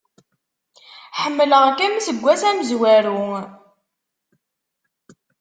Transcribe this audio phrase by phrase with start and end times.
[1.21, 3.23] Ḥemmleɣ-kem seg ass amezwaru.